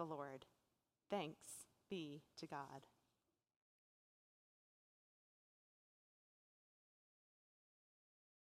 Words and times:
the 0.00 0.06
Lord. 0.06 0.46
Thanks 1.10 1.66
be 1.90 2.22
to 2.38 2.46
God. 2.46 2.86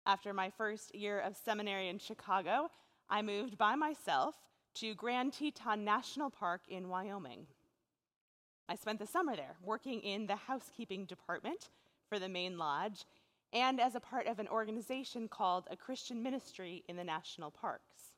After 0.04 0.34
my 0.34 0.50
first 0.50 0.94
year 0.94 1.20
of 1.20 1.36
seminary 1.36 1.88
in 1.88 1.98
Chicago, 1.98 2.70
I 3.08 3.22
moved 3.22 3.56
by 3.56 3.76
myself 3.76 4.34
to 4.74 4.94
Grand 4.94 5.32
Teton 5.32 5.84
National 5.84 6.28
Park 6.28 6.62
in 6.68 6.88
Wyoming. 6.88 7.46
I 8.68 8.74
spent 8.74 8.98
the 8.98 9.06
summer 9.06 9.34
there 9.34 9.56
working 9.62 10.00
in 10.00 10.26
the 10.26 10.36
housekeeping 10.36 11.06
department 11.06 11.70
for 12.10 12.18
the 12.18 12.28
main 12.28 12.58
lodge 12.58 13.04
and 13.54 13.80
as 13.80 13.94
a 13.94 14.00
part 14.00 14.26
of 14.26 14.38
an 14.38 14.48
organization 14.48 15.28
called 15.28 15.66
a 15.70 15.76
Christian 15.76 16.22
Ministry 16.22 16.84
in 16.88 16.96
the 16.96 17.04
National 17.04 17.50
Parks. 17.50 18.17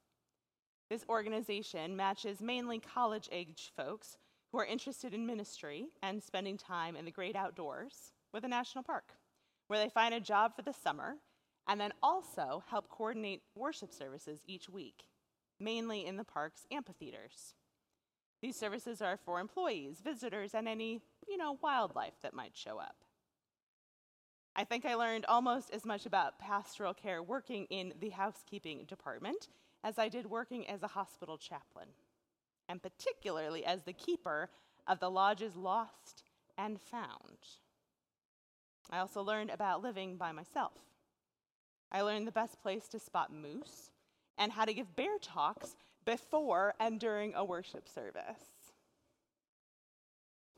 This 0.90 1.04
organization 1.08 1.96
matches 1.96 2.40
mainly 2.40 2.80
college 2.80 3.28
age 3.30 3.70
folks 3.76 4.18
who 4.50 4.58
are 4.58 4.66
interested 4.66 5.14
in 5.14 5.24
ministry 5.24 5.86
and 6.02 6.20
spending 6.20 6.56
time 6.56 6.96
in 6.96 7.04
the 7.04 7.12
great 7.12 7.36
outdoors 7.36 8.10
with 8.34 8.42
a 8.42 8.48
national 8.48 8.82
park, 8.82 9.14
where 9.68 9.78
they 9.78 9.88
find 9.88 10.12
a 10.12 10.20
job 10.20 10.56
for 10.56 10.62
the 10.62 10.72
summer 10.72 11.14
and 11.68 11.80
then 11.80 11.92
also 12.02 12.64
help 12.66 12.88
coordinate 12.88 13.42
worship 13.54 13.92
services 13.92 14.40
each 14.48 14.68
week, 14.68 15.04
mainly 15.60 16.04
in 16.04 16.16
the 16.16 16.24
park's 16.24 16.66
amphitheaters. 16.72 17.54
These 18.42 18.56
services 18.56 19.00
are 19.00 19.16
for 19.24 19.38
employees, 19.38 20.00
visitors, 20.00 20.54
and 20.54 20.66
any, 20.66 21.02
you 21.28 21.36
know, 21.36 21.56
wildlife 21.62 22.14
that 22.22 22.34
might 22.34 22.56
show 22.56 22.78
up. 22.78 22.96
I 24.56 24.64
think 24.64 24.84
I 24.84 24.96
learned 24.96 25.26
almost 25.26 25.72
as 25.72 25.86
much 25.86 26.04
about 26.04 26.40
pastoral 26.40 26.94
care 26.94 27.22
working 27.22 27.66
in 27.70 27.94
the 28.00 28.08
housekeeping 28.08 28.86
department 28.88 29.46
as 29.82 29.98
I 29.98 30.08
did 30.08 30.26
working 30.26 30.68
as 30.68 30.82
a 30.82 30.88
hospital 30.88 31.38
chaplain, 31.38 31.88
and 32.68 32.82
particularly 32.82 33.64
as 33.64 33.82
the 33.82 33.92
keeper 33.92 34.50
of 34.86 35.00
the 35.00 35.10
lodge's 35.10 35.56
lost 35.56 36.22
and 36.58 36.80
found. 36.80 37.38
I 38.90 38.98
also 38.98 39.22
learned 39.22 39.50
about 39.50 39.82
living 39.82 40.16
by 40.16 40.32
myself 40.32 40.72
I 41.92 42.02
learned 42.02 42.26
the 42.26 42.32
best 42.32 42.62
place 42.62 42.86
to 42.88 42.98
spot 42.98 43.32
moose 43.32 43.90
and 44.38 44.52
how 44.52 44.64
to 44.64 44.72
give 44.72 44.94
bear 44.94 45.18
talks 45.18 45.74
before 46.04 46.74
and 46.78 47.00
during 47.00 47.34
a 47.34 47.44
worship 47.44 47.88
service. 47.88 48.72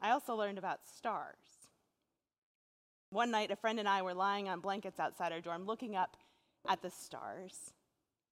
I 0.01 0.11
also 0.11 0.35
learned 0.35 0.59
about 0.59 0.81
stars. 0.87 1.69
One 3.11 3.31
night, 3.31 3.51
a 3.51 3.57
friend 3.57 3.79
and 3.79 3.89
I 3.89 4.03
were 4.03 4.15
lying 4.15 4.49
on 4.49 4.61
blankets 4.61 5.01
outside 5.01 5.33
our 5.33 5.41
dorm 5.41 5.65
looking 5.65 5.97
up 5.97 6.17
at 6.69 6.83
the 6.83 6.91
stars. 6.91 7.73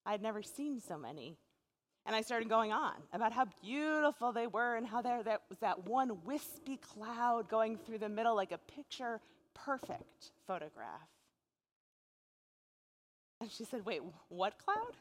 I 0.07 0.13
had 0.13 0.23
never 0.23 0.43
seen 0.43 0.81
so 0.81 0.99
many. 0.99 1.37
And 2.07 2.17
I 2.17 2.23
started 2.23 2.49
going 2.49 2.73
on 2.73 2.95
about 3.13 3.33
how 3.33 3.47
beautiful 3.63 4.33
they 4.33 4.47
were 4.47 4.77
and 4.77 4.87
how 4.87 5.03
there 5.03 5.23
was 5.49 5.59
that 5.61 5.87
one 5.87 6.25
wispy 6.25 6.79
cloud 6.79 7.49
going 7.49 7.77
through 7.77 7.99
the 7.99 8.09
middle 8.09 8.35
like 8.35 8.53
a 8.53 8.59
picture 8.59 9.21
perfect 9.55 10.33
photograph. 10.47 11.09
And 13.41 13.51
she 13.51 13.65
said, 13.65 13.85
Wait, 13.85 14.03
what 14.29 14.59
cloud? 14.59 14.97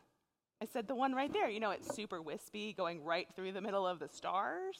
I 0.61 0.65
said, 0.65 0.87
The 0.87 0.95
one 0.95 1.13
right 1.13 1.31
there. 1.31 1.49
You 1.49 1.59
know, 1.59 1.71
it's 1.71 1.95
super 1.95 2.21
wispy, 2.21 2.73
going 2.73 3.03
right 3.03 3.27
through 3.35 3.53
the 3.53 3.61
middle 3.61 3.87
of 3.87 3.99
the 3.99 4.09
stars. 4.09 4.77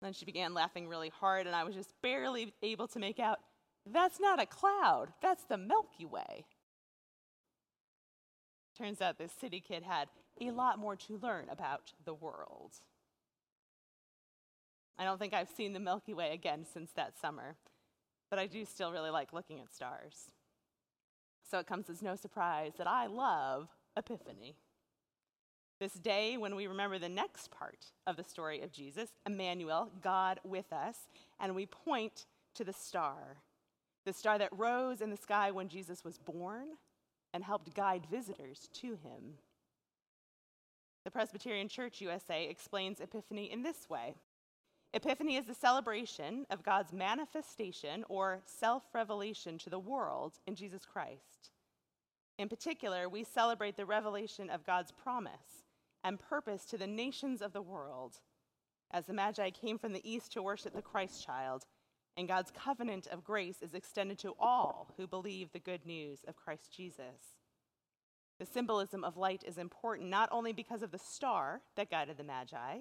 And 0.00 0.06
then 0.06 0.12
she 0.12 0.24
began 0.24 0.54
laughing 0.54 0.88
really 0.88 1.10
hard, 1.10 1.46
and 1.46 1.54
I 1.54 1.64
was 1.64 1.74
just 1.74 1.92
barely 2.02 2.52
able 2.62 2.88
to 2.88 2.98
make 2.98 3.20
out 3.20 3.38
that's 3.86 4.20
not 4.20 4.40
a 4.40 4.46
cloud, 4.46 5.08
that's 5.20 5.44
the 5.44 5.56
Milky 5.56 6.06
Way. 6.06 6.44
Turns 8.76 9.00
out 9.00 9.18
this 9.18 9.32
city 9.32 9.60
kid 9.60 9.82
had 9.82 10.08
a 10.40 10.50
lot 10.50 10.78
more 10.78 10.96
to 10.96 11.18
learn 11.18 11.46
about 11.50 11.92
the 12.04 12.14
world. 12.14 12.72
I 14.98 15.04
don't 15.04 15.18
think 15.18 15.34
I've 15.34 15.50
seen 15.50 15.72
the 15.72 15.80
Milky 15.80 16.14
Way 16.14 16.32
again 16.32 16.64
since 16.72 16.90
that 16.92 17.18
summer, 17.20 17.56
but 18.30 18.38
I 18.38 18.46
do 18.46 18.64
still 18.64 18.92
really 18.92 19.10
like 19.10 19.32
looking 19.32 19.60
at 19.60 19.72
stars. 19.72 20.30
So 21.50 21.58
it 21.58 21.66
comes 21.66 21.90
as 21.90 22.02
no 22.02 22.16
surprise 22.16 22.72
that 22.78 22.86
I 22.86 23.06
love 23.06 23.68
Epiphany. 23.96 24.56
This 25.80 25.94
day, 25.94 26.36
when 26.36 26.54
we 26.54 26.66
remember 26.66 26.98
the 26.98 27.08
next 27.08 27.50
part 27.50 27.86
of 28.06 28.16
the 28.16 28.24
story 28.24 28.62
of 28.62 28.72
Jesus, 28.72 29.10
Emmanuel, 29.26 29.90
God 30.00 30.38
with 30.44 30.72
us, 30.72 30.96
and 31.40 31.54
we 31.54 31.66
point 31.66 32.26
to 32.54 32.64
the 32.64 32.72
star, 32.72 33.38
the 34.06 34.12
star 34.12 34.38
that 34.38 34.56
rose 34.56 35.00
in 35.00 35.10
the 35.10 35.16
sky 35.16 35.50
when 35.50 35.68
Jesus 35.68 36.04
was 36.04 36.18
born 36.18 36.68
and 37.32 37.44
helped 37.44 37.74
guide 37.74 38.06
visitors 38.10 38.68
to 38.74 38.88
him. 38.88 39.38
The 41.04 41.10
Presbyterian 41.10 41.68
Church 41.68 42.00
USA 42.00 42.46
explains 42.46 43.00
Epiphany 43.00 43.50
in 43.50 43.62
this 43.62 43.88
way 43.88 44.14
Epiphany 44.94 45.36
is 45.36 45.46
the 45.46 45.54
celebration 45.54 46.46
of 46.50 46.62
God's 46.62 46.92
manifestation 46.92 48.04
or 48.08 48.42
self 48.44 48.82
revelation 48.92 49.56
to 49.58 49.70
the 49.70 49.78
world 49.78 50.34
in 50.46 50.54
Jesus 50.54 50.84
Christ. 50.84 51.50
In 52.38 52.48
particular, 52.48 53.08
we 53.08 53.24
celebrate 53.24 53.76
the 53.76 53.86
revelation 53.86 54.50
of 54.50 54.66
God's 54.66 54.92
promise 54.92 55.64
and 56.04 56.20
purpose 56.20 56.64
to 56.66 56.76
the 56.76 56.86
nations 56.86 57.40
of 57.40 57.52
the 57.52 57.62
world 57.62 58.20
as 58.90 59.06
the 59.06 59.14
Magi 59.14 59.50
came 59.50 59.78
from 59.78 59.92
the 59.92 60.10
east 60.10 60.32
to 60.32 60.42
worship 60.42 60.74
the 60.74 60.82
Christ 60.82 61.24
child, 61.24 61.64
and 62.16 62.28
God's 62.28 62.50
covenant 62.50 63.06
of 63.06 63.24
grace 63.24 63.62
is 63.62 63.74
extended 63.74 64.18
to 64.20 64.34
all 64.38 64.92
who 64.96 65.06
believe 65.06 65.52
the 65.52 65.58
good 65.58 65.86
news 65.86 66.20
of 66.28 66.36
Christ 66.36 66.72
Jesus. 66.74 67.36
The 68.38 68.46
symbolism 68.46 69.04
of 69.04 69.16
light 69.16 69.44
is 69.46 69.58
important 69.58 70.10
not 70.10 70.28
only 70.32 70.52
because 70.52 70.82
of 70.82 70.90
the 70.90 70.98
star 70.98 71.60
that 71.76 71.90
guided 71.90 72.18
the 72.18 72.24
Magi 72.24 72.80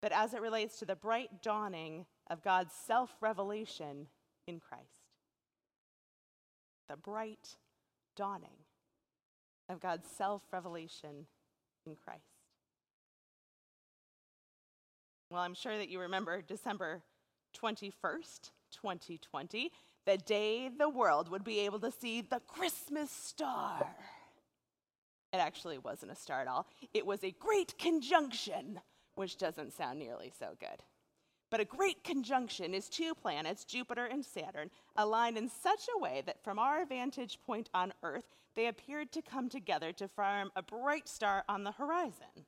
but 0.00 0.12
as 0.12 0.34
it 0.34 0.40
relates 0.40 0.78
to 0.78 0.84
the 0.84 0.96
bright 0.96 1.42
dawning 1.42 2.06
of 2.28 2.42
God's 2.42 2.72
self 2.72 3.14
revelation 3.20 4.06
in 4.46 4.58
Christ. 4.60 5.08
The 6.88 6.96
bright 6.96 7.56
dawning 8.16 8.64
of 9.68 9.80
God's 9.80 10.08
self 10.08 10.42
revelation 10.52 11.26
in 11.86 11.96
Christ. 11.96 12.22
Well, 15.30 15.42
I'm 15.42 15.54
sure 15.54 15.76
that 15.76 15.88
you 15.88 16.00
remember 16.00 16.42
December 16.42 17.02
21st, 17.52 18.50
2020, 18.72 19.70
the 20.06 20.16
day 20.16 20.68
the 20.68 20.88
world 20.88 21.28
would 21.28 21.44
be 21.44 21.60
able 21.60 21.78
to 21.80 21.92
see 21.92 22.20
the 22.20 22.40
Christmas 22.46 23.10
star. 23.10 23.86
It 25.32 25.36
actually 25.36 25.78
wasn't 25.78 26.12
a 26.12 26.16
star 26.16 26.40
at 26.40 26.48
all, 26.48 26.66
it 26.92 27.06
was 27.06 27.22
a 27.22 27.30
great 27.30 27.78
conjunction 27.78 28.80
which 29.14 29.36
doesn't 29.36 29.72
sound 29.72 29.98
nearly 29.98 30.32
so 30.38 30.56
good. 30.58 30.82
But 31.50 31.60
a 31.60 31.64
great 31.64 32.04
conjunction 32.04 32.74
is 32.74 32.88
two 32.88 33.12
planets, 33.14 33.64
Jupiter 33.64 34.06
and 34.06 34.24
Saturn, 34.24 34.70
aligned 34.96 35.36
in 35.36 35.48
such 35.48 35.88
a 35.94 35.98
way 35.98 36.22
that 36.24 36.42
from 36.44 36.58
our 36.58 36.86
vantage 36.86 37.38
point 37.44 37.68
on 37.74 37.92
Earth, 38.02 38.24
they 38.54 38.68
appeared 38.68 39.10
to 39.12 39.22
come 39.22 39.48
together 39.48 39.92
to 39.92 40.08
form 40.08 40.52
a 40.54 40.62
bright 40.62 41.08
star 41.08 41.44
on 41.48 41.64
the 41.64 41.72
horizon. 41.72 42.46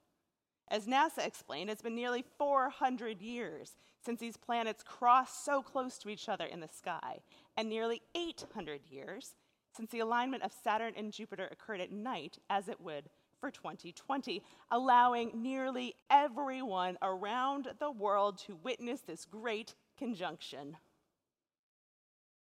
As 0.72 0.86
NASA 0.86 1.18
explained, 1.18 1.68
it's 1.68 1.82
been 1.82 1.94
nearly 1.94 2.24
400 2.38 3.20
years 3.20 3.76
since 4.02 4.18
these 4.18 4.38
planets 4.38 4.82
crossed 4.82 5.44
so 5.44 5.60
close 5.60 5.98
to 5.98 6.08
each 6.08 6.30
other 6.30 6.46
in 6.46 6.60
the 6.60 6.68
sky, 6.68 7.18
and 7.58 7.68
nearly 7.68 8.00
800 8.14 8.80
years 8.88 9.34
since 9.76 9.90
the 9.90 10.00
alignment 10.00 10.42
of 10.42 10.50
Saturn 10.64 10.94
and 10.96 11.12
Jupiter 11.12 11.46
occurred 11.52 11.82
at 11.82 11.92
night, 11.92 12.38
as 12.48 12.68
it 12.68 12.80
would 12.80 13.10
for 13.38 13.50
2020, 13.50 14.42
allowing 14.70 15.42
nearly 15.42 15.94
everyone 16.08 16.96
around 17.02 17.68
the 17.78 17.90
world 17.90 18.38
to 18.46 18.56
witness 18.56 19.02
this 19.02 19.26
great 19.26 19.74
conjunction. 19.98 20.78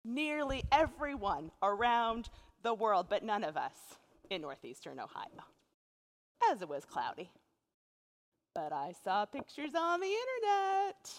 Nearly 0.04 0.65
everyone 0.72 1.53
around 1.62 2.28
the 2.65 2.75
world, 2.75 3.06
but 3.09 3.22
none 3.22 3.44
of 3.44 3.56
us 3.56 3.76
in 4.31 4.42
northeastern 4.42 4.98
Ohio, 4.98 5.44
as 6.50 6.60
it 6.60 6.69
was 6.69 6.84
cloudy. 6.84 7.31
But 8.56 8.72
I 8.72 8.94
saw 9.04 9.26
pictures 9.26 9.72
on 9.78 10.00
the 10.00 10.06
internet. 10.06 11.12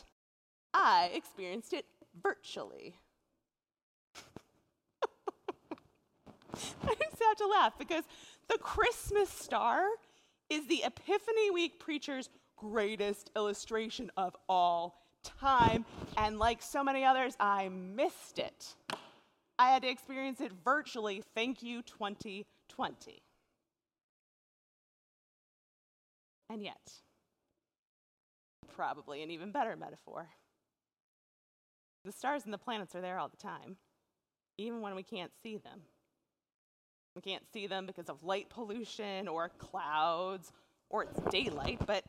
I 0.74 1.12
experienced 1.14 1.72
it 1.72 1.86
virtually. 2.20 2.96
I 6.56 6.96
just 7.00 7.22
have 7.22 7.38
to 7.38 7.46
laugh 7.46 7.78
because 7.78 8.06
the 8.50 8.58
Christmas 8.58 9.30
star 9.30 9.86
is 10.50 10.66
the 10.66 10.82
Epiphany 10.84 11.52
Week 11.52 11.80
preacher's 11.80 12.30
greatest 12.56 13.30
illustration 13.36 14.10
of 14.18 14.36
all 14.50 15.00
time. 15.24 15.86
And 16.18 16.40
like 16.40 16.64
so 16.64 16.84
many 16.84 17.06
others, 17.06 17.36
I 17.40 17.70
missed 17.70 18.40
it. 18.40 18.74
I 19.60 19.70
had 19.70 19.84
to 19.84 19.90
experience 19.90 20.42
it 20.42 20.54
virtually. 20.66 21.22
Thank 21.36 21.62
you, 21.62 21.84
2020. 21.84 23.22
And 26.50 26.64
yet, 26.64 26.94
probably 28.76 29.24
an 29.24 29.32
even 29.32 29.52
better 29.52 29.76
metaphor. 29.76 30.30
The 32.06 32.12
stars 32.12 32.46
and 32.46 32.54
the 32.54 32.58
planets 32.58 32.96
are 32.96 33.02
there 33.02 33.20
all 33.20 33.30
the 33.30 33.38
time, 33.38 33.78
even 34.58 34.82
when 34.82 34.96
we 34.96 35.04
can't 35.04 35.32
see 35.44 35.58
them. 35.58 35.82
We 37.16 37.22
can't 37.22 37.52
see 37.52 37.68
them 37.68 37.86
because 37.86 38.10
of 38.10 38.24
light 38.24 38.50
pollution 38.50 39.28
or 39.28 39.50
clouds 39.50 40.52
or 40.90 41.04
it's 41.04 41.20
daylight, 41.32 41.82
but 41.86 42.04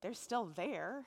they're 0.00 0.14
still 0.14 0.46
there. 0.54 1.04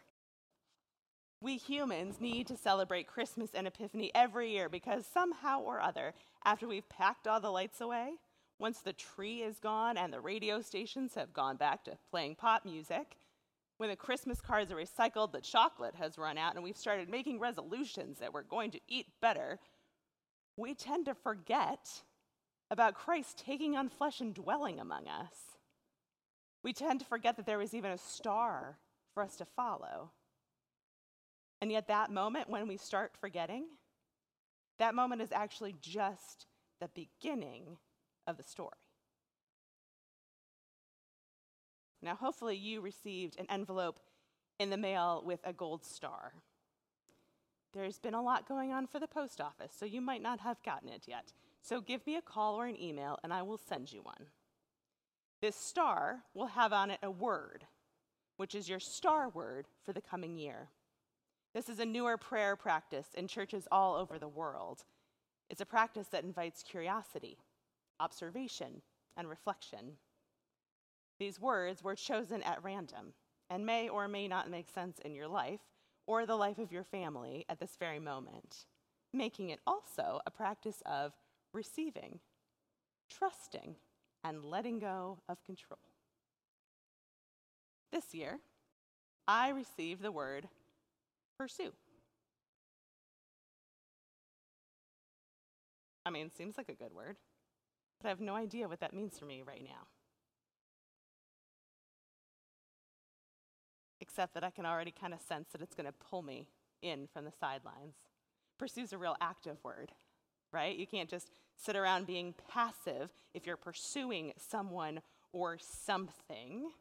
We 1.40 1.58
humans 1.58 2.20
need 2.20 2.48
to 2.48 2.58
celebrate 2.58 3.08
Christmas 3.08 3.52
and 3.54 3.68
Epiphany 3.68 4.12
every 4.14 4.52
year 4.52 4.70
because 4.70 5.06
somehow 5.06 5.62
or 5.62 5.80
other, 5.80 6.14
after 6.44 6.68
we've 6.68 6.90
packed 6.90 7.28
all 7.28 7.40
the 7.40 7.52
lights 7.52 7.80
away, 7.80 8.14
once 8.60 8.80
the 8.80 8.94
tree 8.94 9.44
is 9.44 9.60
gone 9.60 9.98
and 9.98 10.12
the 10.12 10.20
radio 10.20 10.62
stations 10.62 11.14
have 11.14 11.34
gone 11.34 11.58
back 11.58 11.84
to 11.84 11.98
playing 12.10 12.36
pop 12.36 12.66
music, 12.66 13.18
when 13.78 13.90
the 13.90 13.96
Christmas 13.96 14.42
cards 14.42 14.72
are 14.72 14.76
recycled, 14.76 15.32
the 15.32 15.42
chocolate 15.42 15.96
has 15.96 16.18
run 16.18 16.38
out, 16.38 16.56
and 16.56 16.64
we've 16.64 16.78
started 16.78 17.10
making 17.10 17.40
resolutions 17.40 18.20
that 18.20 18.34
we're 18.34 18.42
going 18.42 18.72
to 18.72 18.80
eat 18.88 19.08
better, 19.22 19.60
we 20.56 20.74
tend 20.74 21.06
to 21.06 21.14
forget 21.14 22.02
about 22.72 22.96
Christ 22.96 23.42
taking 23.46 23.76
on 23.76 23.90
flesh 23.90 24.20
and 24.20 24.34
dwelling 24.34 24.80
among 24.80 25.08
us. 25.08 25.58
We 26.64 26.74
tend 26.74 27.00
to 27.00 27.06
forget 27.06 27.38
that 27.38 27.46
there 27.46 27.60
was 27.60 27.74
even 27.74 27.92
a 27.92 27.98
star 27.98 28.80
for 29.14 29.24
us 29.24 29.36
to 29.38 29.46
follow. 29.46 30.12
And 31.62 31.72
yet, 31.72 31.88
that 31.88 32.12
moment 32.12 32.50
when 32.50 32.68
we 32.68 32.78
start 32.78 33.14
forgetting, 33.20 33.66
that 34.80 34.96
moment 34.96 35.22
is 35.22 35.32
actually 35.32 35.76
just 35.80 36.46
the 36.80 36.90
beginning 36.90 37.78
of 38.28 38.38
the 38.38 38.44
story. 38.44 38.78
Now, 42.08 42.16
hopefully, 42.16 42.56
you 42.56 42.80
received 42.80 43.38
an 43.38 43.48
envelope 43.50 44.00
in 44.60 44.70
the 44.70 44.78
mail 44.78 45.22
with 45.26 45.42
a 45.44 45.52
gold 45.52 45.84
star. 45.84 46.32
There's 47.74 48.00
been 48.00 48.14
a 48.14 48.22
lot 48.22 48.48
going 48.48 48.72
on 48.72 48.88
for 48.88 48.98
the 48.98 49.10
post 49.10 49.42
office, 49.42 49.74
so 49.78 49.86
you 49.86 50.00
might 50.00 50.22
not 50.22 50.40
have 50.40 50.64
gotten 50.64 50.88
it 50.88 51.04
yet. 51.06 51.34
So 51.62 51.82
give 51.82 52.08
me 52.08 52.16
a 52.16 52.22
call 52.22 52.56
or 52.56 52.66
an 52.66 52.82
email, 52.82 53.20
and 53.26 53.34
I 53.34 53.42
will 53.42 53.58
send 53.58 53.92
you 53.92 54.04
one. 54.04 54.28
This 55.42 55.58
star 55.58 56.20
will 56.34 56.48
have 56.48 56.72
on 56.72 56.92
it 56.92 57.00
a 57.04 57.12
word, 57.12 57.66
which 58.38 58.56
is 58.56 58.70
your 58.70 58.80
star 58.80 59.28
word 59.28 59.68
for 59.84 59.92
the 59.92 60.00
coming 60.00 60.38
year. 60.38 60.70
This 61.54 61.68
is 61.68 61.80
a 61.80 61.86
newer 61.86 62.16
prayer 62.16 62.56
practice 62.56 63.08
in 63.16 63.28
churches 63.28 63.68
all 63.70 63.96
over 63.96 64.18
the 64.18 64.30
world. 64.30 64.86
It's 65.50 65.60
a 65.60 65.66
practice 65.66 66.08
that 66.14 66.24
invites 66.24 66.64
curiosity, 66.64 67.38
observation, 68.00 68.82
and 69.18 69.28
reflection. 69.28 69.98
These 71.20 71.40
words 71.40 71.84
were 71.84 71.96
chosen 71.96 72.44
at 72.44 72.64
random 72.64 73.14
and 73.50 73.66
may 73.66 73.90
or 73.90 74.08
may 74.08 74.28
not 74.28 74.50
make 74.50 74.70
sense 74.70 75.00
in 75.00 75.16
your 75.16 75.28
life 75.28 75.62
or 76.06 76.26
the 76.26 76.36
life 76.36 76.58
of 76.58 76.72
your 76.72 76.84
family 76.84 77.46
at 77.50 77.60
this 77.60 77.76
very 77.80 78.00
moment, 78.00 78.66
making 79.14 79.50
it 79.50 79.60
also 79.66 80.20
a 80.26 80.32
practice 80.32 80.82
of 80.86 81.14
receiving, 81.54 82.20
trusting, 83.10 83.76
and 84.24 84.44
letting 84.44 84.80
go 84.80 85.20
of 85.28 85.44
control. 85.44 85.80
This 87.92 88.14
year, 88.14 88.40
I 89.28 89.50
received 89.50 90.02
the 90.02 90.12
word 90.12 90.48
pursue. 91.38 91.72
I 96.06 96.10
mean, 96.10 96.32
seems 96.32 96.58
like 96.58 96.70
a 96.70 96.74
good 96.74 96.94
word, 96.94 97.18
but 98.00 98.08
I 98.08 98.10
have 98.10 98.22
no 98.22 98.36
idea 98.36 98.68
what 98.68 98.80
that 98.80 98.94
means 98.94 99.18
for 99.20 99.26
me 99.26 99.44
right 99.46 99.64
now. 99.64 99.88
Except 104.18 104.34
that 104.34 104.44
I 104.44 104.50
can 104.50 104.66
already 104.66 104.90
kind 104.90 105.14
of 105.14 105.22
sense 105.22 105.50
that 105.52 105.62
it's 105.62 105.76
going 105.76 105.86
to 105.86 105.92
pull 105.92 106.24
me 106.24 106.48
in 106.82 107.08
from 107.14 107.24
the 107.24 107.32
sidelines. 107.40 107.94
Pursue 108.58 108.82
is 108.82 108.92
a 108.92 108.98
real 108.98 109.16
active 109.22 109.58
word, 109.64 109.92
right? 110.52 110.76
You 110.76 110.88
can't 110.88 111.08
just 111.08 111.30
sit 111.56 111.76
around 111.76 112.08
being 112.08 112.34
passive 112.52 113.12
if 113.36 113.46
you're 113.46 113.58
pursuing 113.58 114.34
someone 114.36 115.02
or 115.34 115.60
something. 115.60 116.72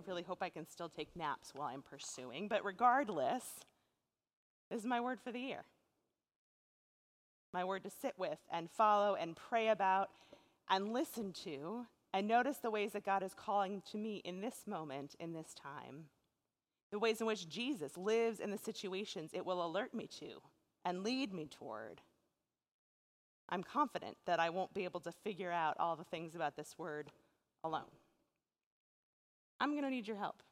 I 0.00 0.08
really 0.08 0.24
hope 0.24 0.42
I 0.42 0.48
can 0.48 0.66
still 0.66 0.88
take 0.88 1.14
naps 1.14 1.52
while 1.54 1.68
I'm 1.68 1.82
pursuing, 1.82 2.48
but 2.48 2.64
regardless, 2.64 3.44
this 4.72 4.80
is 4.80 4.86
my 4.86 5.00
word 5.00 5.20
for 5.22 5.30
the 5.30 5.38
year. 5.38 5.62
My 7.54 7.62
word 7.62 7.84
to 7.84 7.90
sit 7.90 8.14
with 8.16 8.40
and 8.50 8.68
follow 8.68 9.14
and 9.14 9.36
pray 9.36 9.68
about 9.68 10.10
and 10.68 10.92
listen 10.92 11.32
to 11.44 11.86
and 12.12 12.26
notice 12.26 12.58
the 12.58 12.70
ways 12.70 12.92
that 12.92 13.04
God 13.04 13.22
is 13.22 13.34
calling 13.34 13.82
to 13.90 13.98
me 13.98 14.16
in 14.24 14.40
this 14.40 14.66
moment, 14.66 15.14
in 15.20 15.32
this 15.32 15.54
time. 15.54 16.04
The 16.90 16.98
ways 16.98 17.20
in 17.20 17.26
which 17.26 17.48
Jesus 17.48 17.96
lives 17.98 18.40
in 18.40 18.50
the 18.50 18.58
situations 18.58 19.32
it 19.34 19.44
will 19.44 19.64
alert 19.64 19.92
me 19.92 20.06
to 20.20 20.40
and 20.84 21.04
lead 21.04 21.34
me 21.34 21.46
toward. 21.46 22.00
I'm 23.50 23.62
confident 23.62 24.16
that 24.26 24.40
I 24.40 24.50
won't 24.50 24.74
be 24.74 24.84
able 24.84 25.00
to 25.00 25.12
figure 25.12 25.52
out 25.52 25.76
all 25.78 25.96
the 25.96 26.04
things 26.04 26.34
about 26.34 26.56
this 26.56 26.74
word 26.78 27.10
alone. 27.64 27.90
I'm 29.60 29.72
going 29.72 29.84
to 29.84 29.90
need 29.90 30.06
your 30.06 30.16
help. 30.16 30.42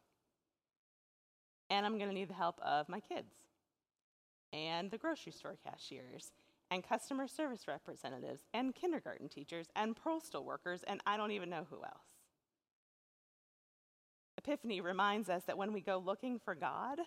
And 1.68 1.84
I'm 1.84 1.98
going 1.98 2.08
to 2.10 2.14
need 2.14 2.28
the 2.28 2.34
help 2.34 2.60
of 2.60 2.88
my 2.88 3.00
kids, 3.00 3.32
and 4.52 4.88
the 4.88 4.98
grocery 4.98 5.32
store 5.32 5.56
cashiers, 5.68 6.30
and 6.70 6.82
customer 6.82 7.28
service 7.28 7.68
representatives, 7.68 8.42
and 8.52 8.74
kindergarten 8.74 9.28
teachers, 9.28 9.66
and 9.76 9.96
postal 9.96 10.44
workers, 10.44 10.82
and 10.86 11.00
I 11.06 11.16
don't 11.16 11.30
even 11.32 11.50
know 11.50 11.66
who 11.70 11.76
else. 11.76 12.06
Epiphany 14.38 14.80
reminds 14.80 15.28
us 15.28 15.44
that 15.44 15.58
when 15.58 15.72
we 15.72 15.80
go 15.80 15.98
looking 15.98 16.38
for 16.38 16.54
God, 16.54 16.98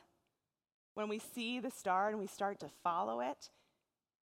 when 0.93 1.09
we 1.09 1.19
see 1.19 1.59
the 1.59 1.71
star 1.71 2.09
and 2.09 2.19
we 2.19 2.27
start 2.27 2.59
to 2.59 2.69
follow 2.83 3.19
it, 3.21 3.49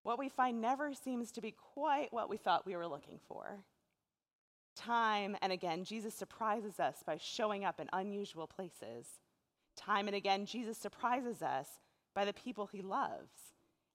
what 0.02 0.18
we 0.18 0.28
find 0.28 0.60
never 0.60 0.92
seems 0.94 1.32
to 1.32 1.40
be 1.40 1.52
quite 1.74 2.12
what 2.12 2.28
we 2.28 2.36
thought 2.36 2.66
we 2.66 2.76
were 2.76 2.86
looking 2.86 3.18
for. 3.26 3.64
Time 4.76 5.36
and 5.40 5.52
again, 5.52 5.84
Jesus 5.84 6.14
surprises 6.14 6.78
us 6.78 7.02
by 7.04 7.16
showing 7.16 7.64
up 7.64 7.80
in 7.80 7.88
unusual 7.92 8.46
places. 8.46 9.06
Time 9.76 10.06
and 10.06 10.14
again, 10.14 10.46
Jesus 10.46 10.76
surprises 10.76 11.42
us 11.42 11.66
by 12.14 12.24
the 12.24 12.32
people 12.32 12.66
he 12.66 12.82
loves 12.82 13.30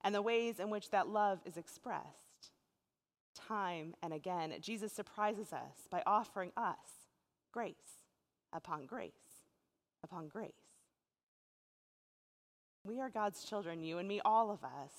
and 0.04 0.14
the 0.14 0.22
ways 0.22 0.60
in 0.60 0.70
which 0.70 0.90
that 0.90 1.08
love 1.08 1.40
is 1.46 1.58
expressed. 1.58 2.52
Time 3.48 3.96
and 4.02 4.14
again, 4.14 4.54
Jesus 4.62 4.92
surprises 4.92 5.54
us 5.54 5.88
by 5.90 6.04
offering 6.06 6.52
us 6.58 6.76
grace 7.52 7.76
upon 8.54 8.86
grace 8.86 9.12
upon 10.04 10.28
grace. 10.28 10.52
We 12.84 13.00
are 13.00 13.10
God's 13.10 13.44
children, 13.44 13.84
you 13.84 14.00
and 14.00 14.08
me, 14.08 14.22
all 14.26 14.50
of 14.50 14.64
us. 14.64 14.92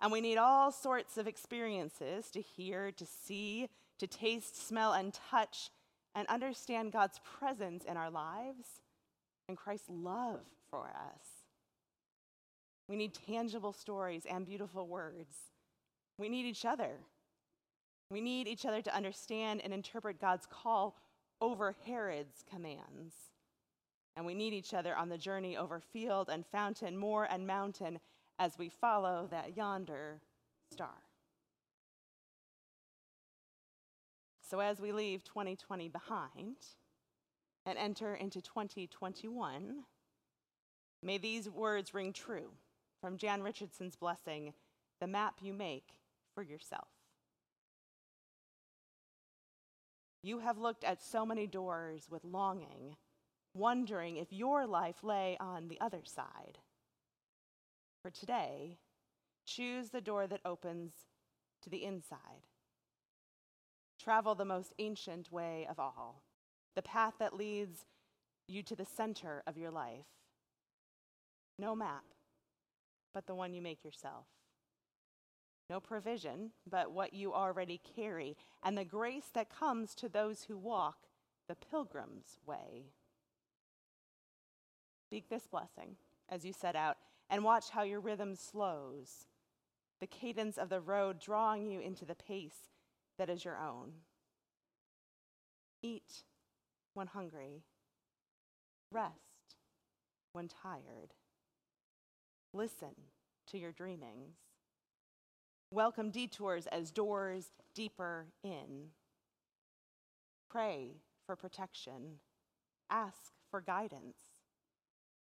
And 0.00 0.12
we 0.12 0.20
need 0.20 0.38
all 0.38 0.70
sorts 0.70 1.18
of 1.18 1.26
experiences 1.26 2.30
to 2.30 2.40
hear, 2.40 2.92
to 2.92 3.04
see, 3.04 3.68
to 3.98 4.06
taste, 4.06 4.66
smell, 4.66 4.92
and 4.92 5.12
touch, 5.12 5.70
and 6.14 6.26
understand 6.28 6.92
God's 6.92 7.20
presence 7.38 7.84
in 7.84 7.96
our 7.96 8.10
lives 8.10 8.80
and 9.48 9.56
Christ's 9.56 9.90
love 9.90 10.40
for 10.70 10.86
us. 10.86 11.37
We 12.88 12.96
need 12.96 13.12
tangible 13.14 13.72
stories 13.72 14.24
and 14.28 14.46
beautiful 14.46 14.86
words. 14.86 15.36
We 16.18 16.28
need 16.28 16.46
each 16.46 16.64
other. 16.64 16.92
We 18.10 18.20
need 18.22 18.48
each 18.48 18.64
other 18.64 18.80
to 18.80 18.96
understand 18.96 19.60
and 19.62 19.72
interpret 19.74 20.20
God's 20.20 20.46
call 20.46 20.96
over 21.40 21.76
Herod's 21.84 22.42
commands. 22.50 23.14
And 24.16 24.24
we 24.24 24.34
need 24.34 24.54
each 24.54 24.72
other 24.72 24.96
on 24.96 25.10
the 25.10 25.18
journey 25.18 25.56
over 25.56 25.80
field 25.80 26.30
and 26.32 26.44
fountain, 26.46 26.96
moor 26.96 27.28
and 27.30 27.46
mountain, 27.46 28.00
as 28.38 28.58
we 28.58 28.68
follow 28.68 29.28
that 29.30 29.56
yonder 29.56 30.20
star. 30.72 31.02
So, 34.48 34.60
as 34.60 34.80
we 34.80 34.92
leave 34.92 35.24
2020 35.24 35.88
behind 35.88 36.56
and 37.66 37.76
enter 37.76 38.14
into 38.14 38.40
2021, 38.40 39.84
may 41.02 41.18
these 41.18 41.50
words 41.50 41.92
ring 41.92 42.14
true 42.14 42.50
from 43.00 43.16
Jan 43.16 43.42
Richardson's 43.42 43.96
blessing 43.96 44.52
the 45.00 45.06
map 45.06 45.36
you 45.40 45.52
make 45.52 45.94
for 46.34 46.42
yourself. 46.42 46.88
You 50.22 50.40
have 50.40 50.58
looked 50.58 50.84
at 50.84 51.02
so 51.02 51.24
many 51.24 51.46
doors 51.46 52.08
with 52.10 52.24
longing, 52.24 52.96
wondering 53.54 54.16
if 54.16 54.32
your 54.32 54.66
life 54.66 55.02
lay 55.02 55.36
on 55.38 55.68
the 55.68 55.80
other 55.80 56.02
side. 56.04 56.58
For 58.02 58.10
today, 58.10 58.78
choose 59.46 59.90
the 59.90 60.00
door 60.00 60.26
that 60.26 60.40
opens 60.44 60.92
to 61.62 61.70
the 61.70 61.84
inside. 61.84 62.46
Travel 64.02 64.34
the 64.34 64.44
most 64.44 64.72
ancient 64.78 65.30
way 65.32 65.66
of 65.70 65.78
all, 65.78 66.22
the 66.74 66.82
path 66.82 67.14
that 67.18 67.36
leads 67.36 67.84
you 68.46 68.62
to 68.62 68.76
the 68.76 68.84
center 68.84 69.42
of 69.46 69.56
your 69.56 69.70
life. 69.70 70.06
No 71.58 71.74
map, 71.74 72.04
but 73.14 73.26
the 73.26 73.34
one 73.34 73.52
you 73.52 73.62
make 73.62 73.84
yourself. 73.84 74.26
No 75.70 75.80
provision, 75.80 76.52
but 76.68 76.92
what 76.92 77.12
you 77.12 77.34
already 77.34 77.80
carry, 77.96 78.36
and 78.62 78.76
the 78.76 78.84
grace 78.84 79.30
that 79.34 79.50
comes 79.50 79.94
to 79.96 80.08
those 80.08 80.44
who 80.44 80.56
walk 80.56 81.08
the 81.48 81.54
pilgrim's 81.54 82.38
way. 82.46 82.86
Speak 85.06 85.28
this 85.28 85.46
blessing 85.46 85.96
as 86.28 86.44
you 86.44 86.52
set 86.52 86.76
out 86.76 86.96
and 87.30 87.44
watch 87.44 87.70
how 87.70 87.82
your 87.82 88.00
rhythm 88.00 88.34
slows, 88.34 89.26
the 90.00 90.06
cadence 90.06 90.56
of 90.56 90.68
the 90.68 90.80
road 90.80 91.18
drawing 91.18 91.66
you 91.66 91.80
into 91.80 92.04
the 92.04 92.14
pace 92.14 92.70
that 93.18 93.28
is 93.28 93.44
your 93.44 93.58
own. 93.58 93.92
Eat 95.82 96.24
when 96.94 97.06
hungry, 97.06 97.62
Rest 98.90 99.56
when 100.32 100.48
tired. 100.48 101.14
Listen 102.54 102.94
to 103.48 103.58
your 103.58 103.72
dreamings. 103.72 104.36
Welcome 105.70 106.10
detours 106.10 106.66
as 106.66 106.90
doors 106.90 107.50
deeper 107.74 108.28
in. 108.42 108.88
Pray 110.50 110.96
for 111.26 111.36
protection. 111.36 112.20
Ask 112.90 113.32
for 113.50 113.60
guidance. 113.60 114.16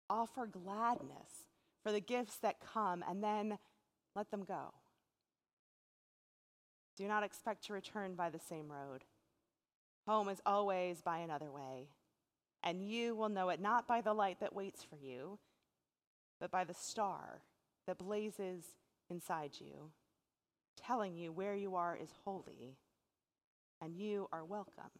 Offer 0.10 0.48
gladness 0.48 1.48
for 1.82 1.94
the 1.94 2.01
gifts 2.01 2.38
that 2.39 2.58
come 2.60 3.03
and 3.08 3.24
then 3.24 3.58
let 4.15 4.30
them 4.30 4.44
go. 4.44 4.74
Do 6.98 7.08
not 7.08 7.24
expect 7.24 7.65
to 7.65 7.74
return 7.74 8.15
by 8.15 8.30
the 8.30 8.39
same 8.39 8.70
road. 8.70 9.06
Home 10.08 10.27
is 10.27 10.42
always 10.46 11.01
by 11.01 11.20
another 11.20 11.51
way, 11.51 11.88
and 12.62 12.84
you 12.84 13.15
will 13.15 13.30
know 13.30 13.50
it 13.50 13.62
not 13.62 13.88
by 13.88 14.01
the 14.01 14.13
light 14.13 14.42
that 14.42 14.53
waits 14.53 14.84
for 14.84 14.98
you, 14.98 15.39
but 16.43 16.51
by 16.51 16.65
the 16.65 16.73
star 16.73 17.39
that 17.88 17.97
blazes 17.97 18.65
inside 19.09 19.51
you, 19.62 19.91
telling 20.75 21.15
you 21.15 21.31
where 21.31 21.55
you 21.55 21.73
are 21.75 21.95
is 21.95 22.09
holy 22.25 22.75
and 23.81 23.95
you 23.95 24.27
are 24.33 24.43
welcome. 24.43 24.91